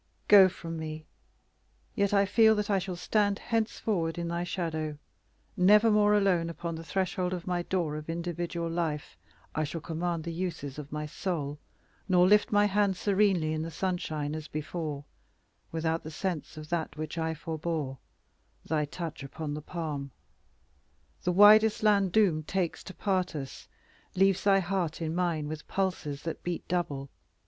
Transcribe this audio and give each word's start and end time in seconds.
Go 0.27 0.49
from 0.49 0.79
me. 0.79 1.05
Yet 1.93 2.11
I 2.11 2.25
feel 2.25 2.55
that 2.55 2.71
I 2.71 2.79
shall 2.79 2.95
stand 2.95 3.37
Henceforward 3.37 4.17
in 4.17 4.29
thy 4.29 4.43
shadow. 4.43 4.97
Nevermore 5.55 6.15
Alone 6.15 6.49
upon 6.49 6.73
the 6.73 6.83
threshold 6.83 7.33
of 7.35 7.45
my 7.45 7.61
door 7.61 7.95
Of 7.95 8.09
individual 8.09 8.67
life, 8.67 9.15
I 9.53 9.63
shall 9.63 9.79
command 9.79 10.23
The 10.23 10.33
uses 10.33 10.79
of 10.79 10.91
my 10.91 11.05
soul, 11.05 11.59
nor 12.09 12.27
lift 12.27 12.51
my 12.51 12.65
hand 12.65 12.97
Serenely 12.97 13.53
in 13.53 13.61
the 13.61 13.69
sunshine 13.69 14.33
as 14.33 14.47
before 14.47 15.05
Without 15.71 16.01
the 16.01 16.09
sense 16.09 16.57
of 16.57 16.69
that 16.69 16.97
which 16.97 17.19
I 17.19 17.35
forbore 17.35 17.99
Thy 18.65 18.85
touch 18.85 19.21
upon 19.21 19.53
the 19.53 19.61
palm. 19.61 20.09
The 21.25 21.31
widest 21.31 21.83
land 21.83 22.11
Doom 22.11 22.41
takes 22.41 22.83
to 22.85 22.95
part 22.95 23.35
us, 23.35 23.67
leaves 24.15 24.43
thy 24.43 24.61
heart 24.61 24.99
in 24.99 25.13
mine 25.13 25.47
With 25.47 25.67
pulses 25.67 26.23
that 26.23 26.41
beat 26.41 26.67
double. 26.67 27.11